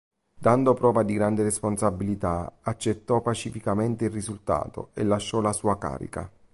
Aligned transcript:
Dando 0.35 0.73
prova 0.73 1.03
di 1.03 1.13
grande 1.13 1.43
responsabilità, 1.43 2.51
accettò 2.63 3.21
pacificamente 3.21 4.05
il 4.05 4.09
risultato 4.09 4.89
e 4.95 5.03
lasciò 5.03 5.41
la 5.41 5.53
sua 5.53 5.77
carica. 5.77 6.27